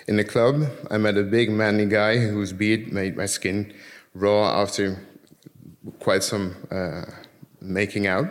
In 0.07 0.17
the 0.17 0.25
club, 0.25 0.65
I 0.91 0.99
met 0.99 1.17
a 1.17 1.23
big 1.23 1.51
manly 1.51 1.87
guy 1.87 2.19
whose 2.19 2.53
beard 2.53 2.93
made 2.93 3.17
my 3.17 3.27
skin 3.27 3.73
raw 4.13 4.61
after 4.61 4.99
quite 6.01 6.23
some 6.23 6.57
uh, 6.71 7.05
making 7.61 8.07
out, 8.07 8.27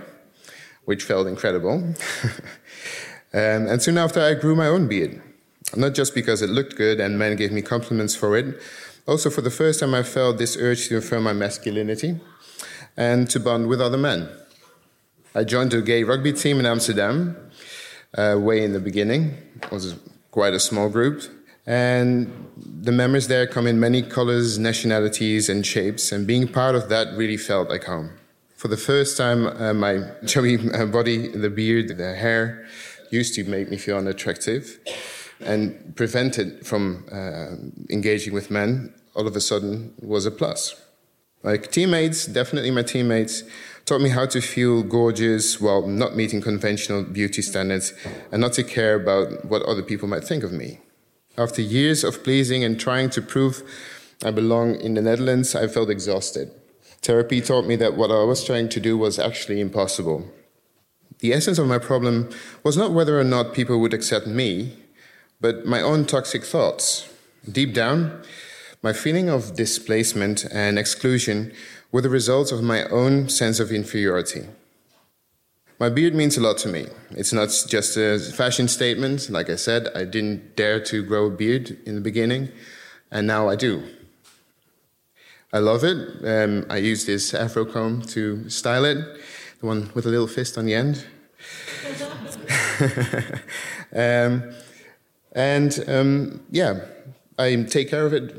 which 0.85 1.03
felt 1.03 1.27
incredible. 1.27 1.73
um, 3.33 3.67
and 3.67 3.81
soon 3.81 3.97
after, 3.97 4.21
I 4.21 4.33
grew 4.35 4.55
my 4.55 4.67
own 4.67 4.87
beard. 4.87 5.21
Not 5.75 5.93
just 5.93 6.13
because 6.13 6.41
it 6.41 6.49
looked 6.49 6.75
good 6.75 6.99
and 6.99 7.17
men 7.17 7.35
gave 7.35 7.51
me 7.51 7.61
compliments 7.61 8.15
for 8.15 8.37
it, 8.37 8.59
also 9.07 9.29
for 9.29 9.41
the 9.41 9.49
first 9.49 9.79
time, 9.79 9.93
I 9.93 10.03
felt 10.03 10.37
this 10.37 10.55
urge 10.57 10.87
to 10.87 10.97
affirm 10.97 11.23
my 11.23 11.33
masculinity 11.33 12.19
and 12.95 13.29
to 13.31 13.39
bond 13.39 13.67
with 13.67 13.81
other 13.81 13.97
men. 13.97 14.29
I 15.35 15.43
joined 15.43 15.73
a 15.73 15.81
gay 15.81 16.03
rugby 16.03 16.31
team 16.31 16.59
in 16.59 16.65
Amsterdam, 16.65 17.35
uh, 18.15 18.37
way 18.39 18.63
in 18.63 18.73
the 18.73 18.79
beginning. 18.79 19.35
It 19.61 19.71
was 19.71 19.95
quite 20.31 20.53
a 20.53 20.59
small 20.59 20.89
group. 20.89 21.23
And 21.65 22.31
the 22.55 22.91
members 22.91 23.27
there 23.27 23.47
come 23.47 23.67
in 23.67 23.79
many 23.79 24.03
colors, 24.03 24.59
nationalities, 24.59 25.49
and 25.49 25.65
shapes. 25.65 26.11
And 26.11 26.27
being 26.27 26.47
part 26.47 26.75
of 26.75 26.89
that 26.89 27.17
really 27.17 27.37
felt 27.37 27.69
like 27.69 27.85
home. 27.85 28.11
For 28.55 28.67
the 28.67 28.77
first 28.77 29.17
time, 29.17 29.47
uh, 29.47 29.73
my 29.73 30.03
chubby 30.27 30.57
body, 30.57 31.29
the 31.29 31.49
beard, 31.49 31.97
the 31.97 32.15
hair 32.15 32.67
used 33.11 33.33
to 33.35 33.43
make 33.43 33.69
me 33.69 33.77
feel 33.77 33.97
unattractive 33.97 34.79
and 35.45 35.95
prevented 35.95 36.65
from 36.65 37.05
uh, 37.11 37.55
engaging 37.89 38.33
with 38.33 38.49
men 38.49 38.93
all 39.15 39.27
of 39.27 39.35
a 39.35 39.41
sudden 39.41 39.93
was 40.01 40.25
a 40.25 40.31
plus. 40.31 40.79
Like 41.43 41.71
teammates, 41.71 42.25
definitely 42.25 42.71
my 42.71 42.83
teammates, 42.83 43.43
taught 43.85 44.01
me 44.01 44.09
how 44.09 44.25
to 44.27 44.41
feel 44.41 44.81
gorgeous 44.81 45.59
while 45.59 45.85
not 45.85 46.15
meeting 46.15 46.41
conventional 46.41 47.03
beauty 47.03 47.41
standards 47.41 47.93
and 48.31 48.41
not 48.41 48.53
to 48.53 48.63
care 48.63 48.95
about 48.95 49.45
what 49.45 49.61
other 49.63 49.83
people 49.83 50.07
might 50.07 50.23
think 50.23 50.43
of 50.43 50.53
me. 50.53 50.79
After 51.37 51.61
years 51.61 52.03
of 52.03 52.23
pleasing 52.23 52.63
and 52.63 52.79
trying 52.79 53.09
to 53.11 53.21
prove 53.21 53.61
I 54.23 54.31
belong 54.31 54.75
in 54.75 54.93
the 54.93 55.01
Netherlands, 55.01 55.53
I 55.53 55.67
felt 55.67 55.89
exhausted. 55.89 56.49
Therapy 57.01 57.41
taught 57.41 57.65
me 57.65 57.75
that 57.75 57.97
what 57.97 58.11
I 58.11 58.23
was 58.23 58.45
trying 58.45 58.69
to 58.69 58.79
do 58.79 58.97
was 58.97 59.19
actually 59.19 59.59
impossible. 59.59 60.31
The 61.19 61.33
essence 61.33 61.57
of 61.57 61.67
my 61.67 61.79
problem 61.79 62.29
was 62.63 62.77
not 62.77 62.91
whether 62.91 63.19
or 63.19 63.25
not 63.25 63.53
people 63.53 63.81
would 63.81 63.93
accept 63.93 64.27
me, 64.27 64.77
but 65.43 65.65
my 65.65 65.81
own 65.81 66.05
toxic 66.05 66.45
thoughts. 66.45 67.09
Deep 67.51 67.73
down, 67.73 68.23
my 68.81 68.93
feeling 68.93 69.29
of 69.29 69.55
displacement 69.55 70.45
and 70.45 70.79
exclusion 70.79 71.51
were 71.91 71.99
the 71.99 72.09
result 72.09 72.53
of 72.53 72.63
my 72.63 72.85
own 72.85 73.27
sense 73.27 73.59
of 73.59 73.69
inferiority. 73.69 74.45
My 75.79 75.89
beard 75.89 76.15
means 76.15 76.37
a 76.37 76.41
lot 76.41 76.57
to 76.59 76.69
me. 76.69 76.85
It's 77.11 77.33
not 77.33 77.49
just 77.67 77.97
a 77.97 78.19
fashion 78.19 78.69
statement. 78.69 79.29
Like 79.29 79.49
I 79.49 79.57
said, 79.57 79.89
I 79.93 80.05
didn't 80.05 80.55
dare 80.55 80.79
to 80.85 81.03
grow 81.03 81.25
a 81.25 81.29
beard 81.29 81.77
in 81.85 81.95
the 81.95 82.01
beginning, 82.01 82.47
and 83.11 83.27
now 83.27 83.49
I 83.49 83.57
do. 83.57 83.83
I 85.51 85.59
love 85.59 85.83
it. 85.83 85.97
Um, 86.23 86.65
I 86.69 86.77
use 86.77 87.05
this 87.05 87.33
afro 87.33 87.65
comb 87.65 88.01
to 88.13 88.49
style 88.49 88.85
it, 88.85 88.97
the 89.59 89.65
one 89.65 89.91
with 89.93 90.05
a 90.05 90.09
little 90.09 90.27
fist 90.27 90.57
on 90.57 90.65
the 90.65 90.73
end. 90.73 91.05
um, 93.93 94.53
and 95.33 95.83
um, 95.87 96.43
yeah, 96.49 96.85
I 97.37 97.55
take 97.63 97.89
care 97.89 98.05
of 98.05 98.13
it 98.13 98.31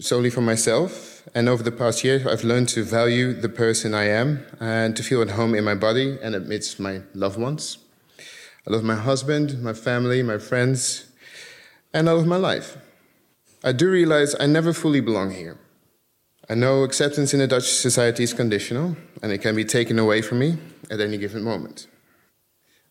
solely 0.00 0.30
for 0.30 0.40
myself. 0.40 1.24
And 1.34 1.48
over 1.48 1.62
the 1.62 1.72
past 1.72 2.04
year, 2.04 2.24
I've 2.28 2.44
learned 2.44 2.68
to 2.70 2.84
value 2.84 3.32
the 3.32 3.48
person 3.48 3.92
I 3.92 4.04
am 4.04 4.46
and 4.60 4.96
to 4.96 5.02
feel 5.02 5.20
at 5.20 5.30
home 5.30 5.54
in 5.54 5.64
my 5.64 5.74
body 5.74 6.16
and 6.22 6.34
amidst 6.34 6.78
my 6.78 7.02
loved 7.14 7.38
ones. 7.38 7.78
I 8.66 8.72
love 8.72 8.84
my 8.84 8.94
husband, 8.94 9.62
my 9.62 9.72
family, 9.72 10.22
my 10.22 10.38
friends, 10.38 11.06
and 11.92 12.08
I 12.08 12.12
love 12.12 12.26
my 12.26 12.36
life. 12.36 12.76
I 13.64 13.72
do 13.72 13.90
realize 13.90 14.34
I 14.38 14.46
never 14.46 14.72
fully 14.72 15.00
belong 15.00 15.32
here. 15.32 15.58
I 16.48 16.54
know 16.54 16.84
acceptance 16.84 17.34
in 17.34 17.40
a 17.40 17.48
Dutch 17.48 17.64
society 17.64 18.22
is 18.22 18.32
conditional, 18.32 18.96
and 19.22 19.32
it 19.32 19.38
can 19.38 19.56
be 19.56 19.64
taken 19.64 19.98
away 19.98 20.22
from 20.22 20.38
me 20.38 20.58
at 20.90 21.00
any 21.00 21.18
given 21.18 21.42
moment. 21.42 21.88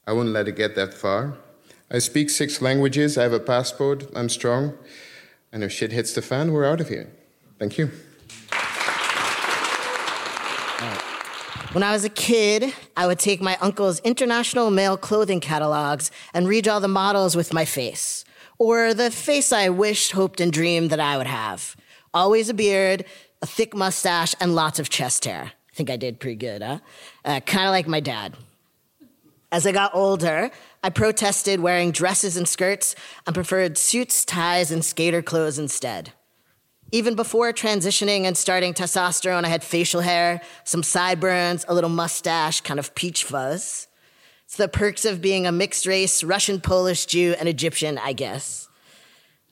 I 0.05 0.11
won't 0.11 0.29
let 0.29 0.47
it 0.47 0.57
get 0.57 0.75
that 0.75 0.93
far. 0.93 1.37
I 1.89 1.99
speak 1.99 2.29
six 2.29 2.61
languages, 2.61 3.17
I 3.17 3.23
have 3.23 3.33
a 3.33 3.39
passport, 3.39 4.05
I'm 4.15 4.29
strong, 4.29 4.73
and 5.51 5.63
if 5.63 5.71
shit 5.71 5.91
hits 5.91 6.13
the 6.13 6.21
fan, 6.21 6.51
we're 6.51 6.65
out 6.65 6.81
of 6.81 6.89
here. 6.89 7.11
Thank 7.59 7.77
you. 7.77 7.91
When 11.73 11.83
I 11.83 11.91
was 11.91 12.05
a 12.05 12.09
kid, 12.09 12.73
I 12.95 13.05
would 13.05 13.19
take 13.19 13.41
my 13.41 13.57
uncle's 13.59 13.99
international 13.99 14.71
male 14.71 14.95
clothing 14.95 15.41
catalogs 15.41 16.09
and 16.33 16.47
redraw 16.47 16.79
the 16.79 16.87
models 16.87 17.35
with 17.35 17.53
my 17.53 17.65
face, 17.65 18.23
or 18.57 18.93
the 18.93 19.11
face 19.11 19.51
I 19.51 19.67
wished, 19.67 20.13
hoped, 20.13 20.39
and 20.39 20.53
dreamed 20.53 20.89
that 20.91 21.01
I 21.01 21.17
would 21.17 21.27
have. 21.27 21.75
Always 22.13 22.47
a 22.47 22.53
beard, 22.53 23.03
a 23.41 23.45
thick 23.45 23.75
mustache, 23.75 24.33
and 24.39 24.55
lots 24.55 24.79
of 24.79 24.89
chest 24.89 25.25
hair. 25.25 25.51
I 25.51 25.75
think 25.75 25.89
I 25.89 25.97
did 25.97 26.21
pretty 26.21 26.37
good, 26.37 26.61
huh? 26.61 26.79
Uh, 27.25 27.41
kind 27.41 27.65
of 27.65 27.71
like 27.71 27.89
my 27.89 27.99
dad. 27.99 28.35
As 29.51 29.67
I 29.67 29.73
got 29.73 29.93
older, 29.93 30.51
I 30.85 30.91
protested 30.91 31.61
wearing 31.61 31.89
dresses 31.89 32.37
and 32.37 32.47
skirts 32.47 32.93
and 33.25 33.33
preferred 33.33 33.75
suits, 33.75 34.23
ties, 34.23 34.69
and 34.69 34.85
skater 34.85 35.23
clothes 35.23 35.57
instead. 35.57 36.13
Even 36.91 37.15
before 37.15 37.51
transitioning 37.53 38.25
and 38.25 38.37
starting 38.37 38.71
testosterone, 38.71 39.45
I 39.45 39.47
had 39.47 39.63
facial 39.63 40.01
hair, 40.01 40.41
some 40.63 40.83
sideburns, 40.83 41.65
a 41.67 41.73
little 41.73 41.89
mustache, 41.89 42.61
kind 42.61 42.79
of 42.79 42.93
peach 42.93 43.23
fuzz. 43.23 43.87
It's 44.43 44.57
the 44.57 44.67
perks 44.67 45.05
of 45.05 45.23
being 45.23 45.47
a 45.47 45.51
mixed 45.51 45.87
race 45.87 46.23
Russian, 46.23 46.61
Polish, 46.61 47.07
Jew, 47.07 47.33
and 47.39 47.49
Egyptian, 47.49 47.97
I 47.97 48.13
guess. 48.13 48.69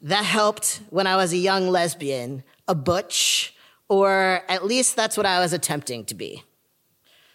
That 0.04 0.25
helped 0.25 0.82
when 0.92 1.08
I 1.08 1.16
was 1.16 1.34
a 1.34 1.38
young 1.38 1.68
lesbian, 1.68 2.44
a 2.68 2.75
butch, 2.75 3.56
or 3.90 4.44
at 4.48 4.66
least 4.66 4.96
that's 4.96 5.18
what 5.18 5.25
I 5.25 5.40
was 5.40 5.52
attempting 5.52 6.06
to 6.06 6.13
be. 6.13 6.44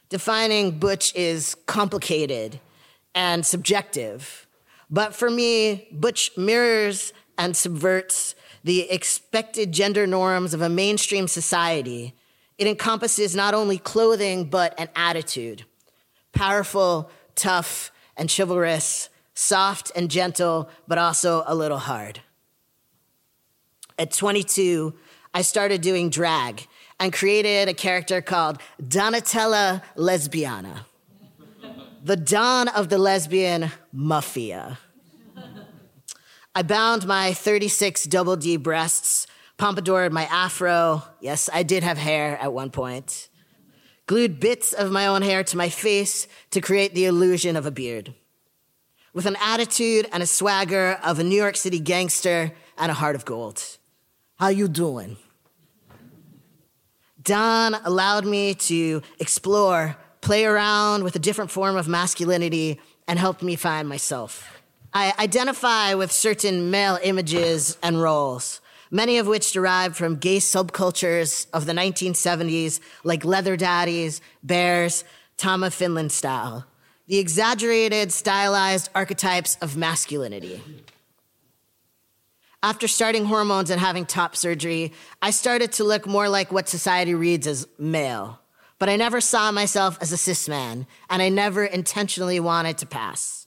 Defining 0.08 0.78
butch 0.78 1.12
is 1.16 1.56
complicated 1.66 2.60
and 3.18 3.44
subjective, 3.44 4.46
but 4.88 5.12
for 5.12 5.28
me, 5.28 5.88
butch 5.90 6.30
mirrors 6.36 7.12
and 7.36 7.56
subverts 7.56 8.36
the 8.62 8.88
expected 8.92 9.72
gender 9.72 10.06
norms 10.06 10.54
of 10.54 10.62
a 10.62 10.68
mainstream 10.68 11.26
society. 11.26 12.14
It 12.58 12.68
encompasses 12.68 13.34
not 13.34 13.54
only 13.54 13.76
clothing, 13.76 14.44
but 14.44 14.72
an 14.78 14.88
attitude 14.94 15.64
powerful, 16.32 17.10
tough, 17.34 17.90
and 18.16 18.30
chivalrous, 18.30 19.08
soft 19.34 19.90
and 19.96 20.08
gentle, 20.08 20.70
but 20.86 20.96
also 20.96 21.42
a 21.48 21.56
little 21.56 21.78
hard. 21.78 22.20
At 23.98 24.12
22, 24.12 24.94
I 25.34 25.42
started 25.42 25.80
doing 25.80 26.08
drag 26.08 26.68
and 27.00 27.12
created 27.12 27.68
a 27.68 27.74
character 27.74 28.22
called 28.22 28.60
Donatella 28.80 29.82
Lesbiana, 29.96 30.84
the 32.08 32.16
dawn 32.16 32.68
of 32.68 32.88
the 32.88 32.96
lesbian 32.96 33.70
mafia. 33.92 34.78
I 36.54 36.62
bound 36.62 37.06
my 37.06 37.34
36 37.34 38.04
double 38.04 38.34
D 38.34 38.56
breasts, 38.56 39.26
pompadoured 39.58 40.10
my 40.10 40.24
afro. 40.24 41.02
Yes, 41.20 41.50
I 41.52 41.62
did 41.62 41.82
have 41.82 41.98
hair 41.98 42.38
at 42.40 42.54
one 42.54 42.70
point. 42.70 43.28
Glued 44.06 44.40
bits 44.40 44.72
of 44.72 44.90
my 44.90 45.06
own 45.06 45.20
hair 45.20 45.44
to 45.44 45.56
my 45.58 45.68
face 45.68 46.26
to 46.50 46.62
create 46.62 46.94
the 46.94 47.04
illusion 47.04 47.56
of 47.56 47.66
a 47.66 47.70
beard. 47.70 48.14
With 49.12 49.26
an 49.26 49.36
attitude 49.42 50.08
and 50.10 50.22
a 50.22 50.26
swagger 50.26 50.98
of 51.04 51.18
a 51.18 51.24
New 51.24 51.36
York 51.36 51.56
City 51.56 51.78
gangster 51.78 52.52
and 52.78 52.90
a 52.90 52.94
heart 52.94 53.16
of 53.16 53.26
gold. 53.26 53.62
How 54.38 54.48
you 54.48 54.66
doing? 54.66 55.18
Don 57.22 57.74
allowed 57.74 58.24
me 58.24 58.54
to 58.54 59.02
explore, 59.18 59.98
play 60.28 60.44
around 60.44 61.04
with 61.04 61.16
a 61.16 61.18
different 61.18 61.50
form 61.50 61.74
of 61.74 61.88
masculinity, 61.88 62.78
and 63.06 63.18
helped 63.18 63.42
me 63.42 63.56
find 63.56 63.88
myself. 63.88 64.60
I 64.92 65.14
identify 65.18 65.94
with 65.94 66.12
certain 66.12 66.70
male 66.70 66.98
images 67.02 67.78
and 67.82 67.98
roles, 67.98 68.60
many 68.90 69.16
of 69.16 69.26
which 69.26 69.52
derive 69.52 69.96
from 69.96 70.16
gay 70.16 70.36
subcultures 70.36 71.46
of 71.54 71.64
the 71.64 71.72
1970s, 71.72 72.78
like 73.04 73.24
leather 73.24 73.56
daddies, 73.56 74.20
bears, 74.42 75.02
of 75.42 75.72
Finland 75.72 76.12
style, 76.12 76.66
the 77.06 77.16
exaggerated, 77.16 78.12
stylized 78.12 78.90
archetypes 78.94 79.56
of 79.62 79.78
masculinity. 79.78 80.60
After 82.62 82.86
starting 82.86 83.24
hormones 83.24 83.70
and 83.70 83.80
having 83.80 84.04
top 84.04 84.36
surgery, 84.36 84.92
I 85.22 85.30
started 85.30 85.72
to 85.78 85.84
look 85.84 86.06
more 86.06 86.28
like 86.28 86.52
what 86.52 86.68
society 86.68 87.14
reads 87.14 87.46
as 87.46 87.66
male. 87.78 88.40
But 88.78 88.88
I 88.88 88.96
never 88.96 89.20
saw 89.20 89.50
myself 89.50 89.98
as 90.00 90.12
a 90.12 90.16
cis 90.16 90.48
man, 90.48 90.86
and 91.10 91.20
I 91.20 91.28
never 91.28 91.64
intentionally 91.64 92.38
wanted 92.38 92.78
to 92.78 92.86
pass. 92.86 93.46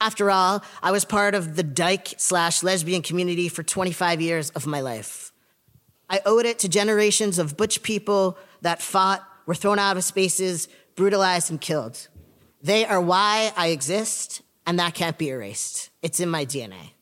After 0.00 0.30
all, 0.30 0.62
I 0.82 0.90
was 0.90 1.04
part 1.04 1.34
of 1.34 1.56
the 1.56 1.62
dyke 1.62 2.14
slash 2.18 2.62
lesbian 2.62 3.02
community 3.02 3.48
for 3.48 3.62
25 3.62 4.20
years 4.20 4.50
of 4.50 4.66
my 4.66 4.80
life. 4.80 5.32
I 6.10 6.20
owed 6.26 6.46
it 6.46 6.58
to 6.60 6.68
generations 6.68 7.38
of 7.38 7.56
butch 7.56 7.82
people 7.82 8.36
that 8.60 8.82
fought, 8.82 9.26
were 9.46 9.54
thrown 9.54 9.78
out 9.78 9.96
of 9.96 10.04
spaces, 10.04 10.68
brutalized, 10.96 11.50
and 11.50 11.60
killed. 11.60 12.08
They 12.62 12.84
are 12.84 13.00
why 13.00 13.52
I 13.56 13.68
exist, 13.68 14.42
and 14.66 14.78
that 14.78 14.94
can't 14.94 15.18
be 15.18 15.30
erased. 15.30 15.90
It's 16.02 16.20
in 16.20 16.28
my 16.28 16.44
DNA. 16.44 16.92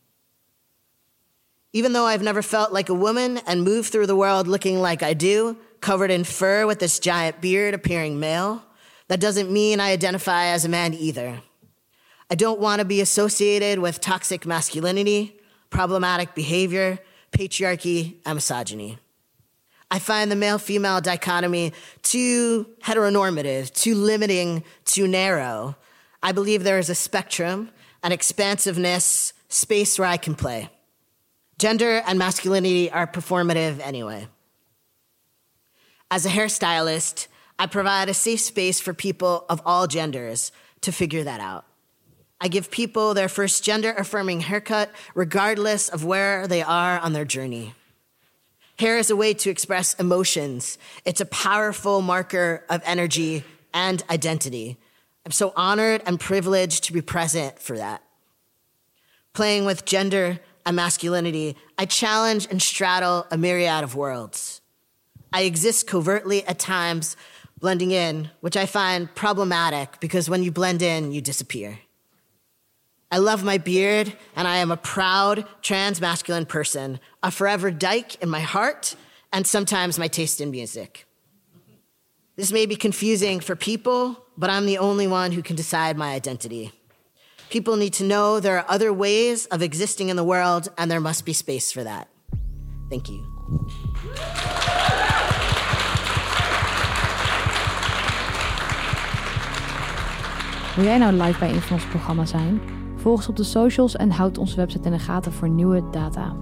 Even 1.73 1.93
though 1.93 2.07
I've 2.07 2.23
never 2.23 2.43
felt 2.43 2.73
like 2.73 2.89
a 2.89 2.95
woman 2.95 3.39
and 3.47 3.65
moved 3.65 3.91
through 3.91 4.07
the 4.07 4.15
world 4.15 4.47
looking 4.47 4.81
like 4.81 5.03
I 5.03 5.13
do, 5.15 5.57
covered 5.85 6.11
in 6.11 6.25
fur 6.25 6.67
with 6.67 6.79
this 6.79 6.99
giant 6.99 7.43
beard 7.43 7.75
appearing 7.75 8.19
male, 8.19 8.65
that 9.09 9.21
doesn't 9.21 9.53
mean 9.53 9.81
I 9.81 9.93
identify 9.93 10.47
as 10.47 10.65
a 10.65 10.69
man 10.69 10.95
either. 10.95 11.43
I 12.31 12.37
don't 12.37 12.59
want 12.59 12.79
to 12.79 12.87
be 12.87 13.03
associated 13.03 13.79
with 13.79 14.01
toxic 14.01 14.47
masculinity, 14.47 15.39
problematic 15.69 16.35
behavior, 16.35 16.99
patriarchy, 17.33 18.15
and 18.25 18.37
misogyny. 18.37 18.99
I 19.91 19.99
find 19.99 20.31
the 20.31 20.37
male 20.37 20.57
female 20.57 21.03
dichotomy 21.03 21.75
too 22.03 22.67
heteronormative, 22.83 23.71
too 23.75 23.95
limiting, 23.95 24.65
too 24.87 25.07
narrow. 25.07 25.77
I 26.23 26.33
believe 26.33 26.65
there 26.65 26.79
is 26.79 26.89
a 26.89 26.95
spectrum, 26.95 27.69
an 28.03 28.11
expansiveness, 28.11 29.35
space 29.51 29.99
where 29.99 30.09
I 30.09 30.17
can 30.17 30.35
play. 30.35 30.71
Gender 31.59 32.03
and 32.07 32.19
masculinity 32.19 32.91
are 32.91 33.07
performative 33.07 33.81
anyway. 33.81 34.29
As 36.15 36.25
a 36.25 36.29
hairstylist, 36.29 37.27
I 37.59 37.67
provide 37.67 38.09
a 38.09 38.15
safe 38.15 38.39
space 38.39 38.79
for 38.79 38.95
people 38.95 39.45
of 39.49 39.61
all 39.67 39.89
genders 39.89 40.53
to 40.83 40.93
figure 40.93 41.25
that 41.25 41.41
out. 41.41 41.65
I 42.41 42.47
give 42.47 42.71
people 42.71 43.15
their 43.15 43.29
first 43.29 43.65
gender 43.65 43.91
affirming 43.91 44.43
haircut, 44.43 44.93
regardless 45.17 45.89
of 45.89 46.05
where 46.05 46.47
they 46.47 46.63
are 46.63 47.01
on 47.01 47.15
their 47.15 47.25
journey. 47.25 47.75
Hair 48.79 48.99
is 48.99 49.11
a 49.11 49.17
way 49.17 49.35
to 49.35 49.51
express 49.51 49.95
emotions. 49.95 50.79
It's 51.05 51.21
a 51.21 51.27
powerful 51.27 52.01
marker 52.01 52.65
of 52.71 52.81
energy 52.85 53.43
and 53.73 54.01
identity. 54.09 54.77
I'm 55.27 55.33
so 55.33 55.53
honored 55.57 56.01
and 56.07 56.21
privileged 56.21 56.85
to 56.85 56.93
be 56.93 57.03
present 57.03 57.59
for 57.59 57.77
that. 57.77 58.05
Playing 59.33 59.65
with 59.65 59.85
gender 59.85 60.39
and 60.65 60.77
masculinity, 60.77 61.57
I 61.77 61.87
challenge 61.87 62.47
and 62.49 62.63
straddle 62.63 63.27
a 63.33 63.37
myriad 63.37 63.83
of 63.83 63.97
worlds. 63.97 64.61
I 65.35 65.43
exist 65.43 65.89
covertly 65.89 66.47
at 66.47 66.61
times, 66.61 67.17
blending 67.59 67.91
in, 67.91 68.31
which 68.41 68.57
I 68.57 68.67
find 68.67 69.13
problematic 69.17 69.99
because 69.99 70.31
when 70.31 70.45
you 70.45 70.53
blend 70.53 70.81
in, 70.81 71.11
you 71.11 71.21
disappear. 71.21 71.81
I 73.11 73.19
love 73.19 73.43
my 73.43 73.59
beard, 73.59 74.17
and 74.37 74.47
I 74.47 74.59
am 74.59 74.71
a 74.71 74.77
proud 74.77 75.45
trans 75.61 76.01
masculine 76.01 76.47
person, 76.47 77.01
a 77.21 77.33
forever 77.33 77.73
dyke 77.73 78.23
in 78.23 78.31
my 78.31 78.41
heart, 78.41 78.95
and 79.33 79.45
sometimes 79.45 79.99
my 79.99 80.07
taste 80.07 80.41
in 80.41 80.53
music. 80.53 81.05
This 82.37 82.53
may 82.53 82.65
be 82.65 82.77
confusing 82.77 83.41
for 83.41 83.57
people, 83.57 84.25
but 84.37 84.51
I'm 84.51 84.67
the 84.67 84.79
only 84.79 85.09
one 85.09 85.33
who 85.33 85.43
can 85.43 85.57
decide 85.57 85.97
my 85.97 86.15
identity. 86.15 86.71
People 87.51 87.75
need 87.75 87.95
to 87.95 88.05
know 88.05 88.39
there 88.39 88.59
are 88.59 88.67
other 88.69 88.93
ways 88.93 89.47
of 89.47 89.63
existing 89.63 90.11
in 90.11 90.17
the 90.17 90.25
world, 90.25 90.69
and 90.79 90.89
there 90.89 91.01
must 91.01 91.25
be 91.25 91.33
space 91.33 91.73
for 91.73 91.83
that. 91.83 92.09
Thank 92.89 93.09
you. 93.09 93.27
Wil 100.75 100.85
jij 100.85 100.99
nou 100.99 101.13
live 101.13 101.39
bij 101.39 101.55
een 101.55 101.61
van 101.61 101.77
ons 101.77 101.87
programma 101.87 102.25
zijn? 102.25 102.61
Volg 102.97 103.17
ons 103.17 103.29
op 103.29 103.37
de 103.37 103.43
socials 103.45 103.97
en 103.97 104.11
houd 104.11 104.39
onze 104.39 104.57
website 104.57 104.85
in 104.85 104.93
de 104.93 104.99
gaten 104.99 105.33
voor 105.33 105.49
nieuwe 105.49 105.83
data. 105.91 106.37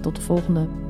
Tot 0.00 0.16
de 0.16 0.22
volgende. 0.22 0.87